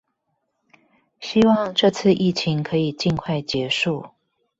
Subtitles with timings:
[1.19, 4.03] 希望這次疫情可以盡快結束